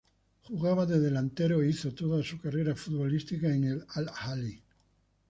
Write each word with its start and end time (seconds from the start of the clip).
Jugaba 0.47 0.87
de 0.87 0.99
delantero 0.99 1.61
e 1.61 1.69
hizo 1.69 1.93
toda 1.93 2.23
su 2.23 2.39
carrera 2.41 2.75
futbolística 2.75 3.53
en 3.53 3.65
el 3.65 3.85
Al-Ahly. 3.89 4.63